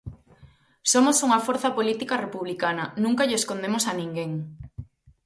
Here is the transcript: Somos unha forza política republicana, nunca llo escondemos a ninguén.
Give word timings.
Somos 0.91 1.17
unha 1.27 1.43
forza 1.47 1.69
política 1.77 2.15
republicana, 2.25 2.83
nunca 3.03 3.27
llo 3.27 3.39
escondemos 3.41 3.83
a 3.87 3.93
ninguén. 4.01 4.31